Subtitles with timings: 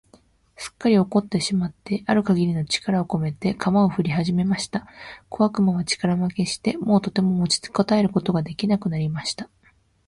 [0.55, 4.87] すっかり怒ってしまってある限りの力をこめて、鎌をふりはじました。
[5.29, 9.47] 小悪魔は力負けして、もうとても持ちこたえることが出来なくなりました。